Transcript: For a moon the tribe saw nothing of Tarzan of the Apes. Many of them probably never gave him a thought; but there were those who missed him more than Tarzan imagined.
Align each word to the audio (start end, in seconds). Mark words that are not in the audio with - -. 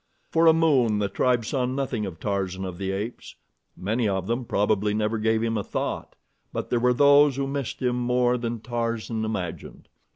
For 0.31 0.47
a 0.47 0.51
moon 0.53 0.97
the 0.97 1.07
tribe 1.09 1.45
saw 1.45 1.65
nothing 1.67 2.07
of 2.07 2.19
Tarzan 2.19 2.65
of 2.65 2.79
the 2.79 2.89
Apes. 2.91 3.35
Many 3.77 4.07
of 4.09 4.25
them 4.25 4.45
probably 4.45 4.95
never 4.95 5.19
gave 5.19 5.43
him 5.43 5.59
a 5.59 5.63
thought; 5.63 6.15
but 6.51 6.71
there 6.71 6.79
were 6.79 6.91
those 6.95 7.35
who 7.35 7.45
missed 7.45 7.83
him 7.83 7.97
more 7.97 8.35
than 8.39 8.61
Tarzan 8.61 9.23
imagined. 9.23 9.87